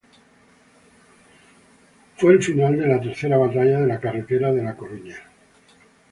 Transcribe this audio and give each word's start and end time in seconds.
Fue 2.17 2.33
el 2.33 2.41
final 2.41 2.75
de 2.75 2.87
la 2.87 2.99
Tercera 2.99 3.37
batalla 3.37 3.81
de 3.81 3.85
la 3.85 3.99
carretera 3.99 4.51
de 4.51 4.63
La 4.63 4.75
Coruña. 4.75 5.15